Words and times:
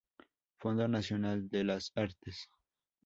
Fondo 0.57 0.87
Nacional 0.87 1.47
de 1.47 1.63
las 1.63 1.91
Artes. 1.93 2.49